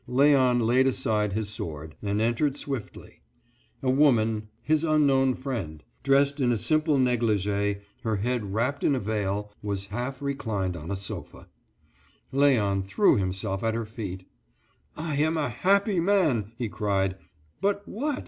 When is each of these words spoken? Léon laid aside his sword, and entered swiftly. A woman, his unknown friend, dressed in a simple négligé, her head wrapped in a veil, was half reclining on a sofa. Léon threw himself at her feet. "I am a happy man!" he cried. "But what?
Léon 0.09 0.65
laid 0.65 0.87
aside 0.87 1.33
his 1.33 1.49
sword, 1.49 1.93
and 2.01 2.19
entered 2.19 2.57
swiftly. 2.57 3.21
A 3.83 3.91
woman, 3.91 4.49
his 4.63 4.83
unknown 4.83 5.35
friend, 5.35 5.83
dressed 6.01 6.39
in 6.39 6.51
a 6.51 6.57
simple 6.57 6.97
négligé, 6.97 7.81
her 8.01 8.15
head 8.15 8.51
wrapped 8.51 8.83
in 8.83 8.95
a 8.95 8.99
veil, 8.99 9.51
was 9.61 9.85
half 9.93 10.19
reclining 10.19 10.75
on 10.75 10.89
a 10.89 10.95
sofa. 10.95 11.47
Léon 12.33 12.83
threw 12.83 13.15
himself 13.15 13.61
at 13.63 13.75
her 13.75 13.85
feet. 13.85 14.27
"I 14.97 15.17
am 15.17 15.37
a 15.37 15.49
happy 15.49 15.99
man!" 15.99 16.51
he 16.57 16.67
cried. 16.67 17.15
"But 17.61 17.87
what? 17.87 18.17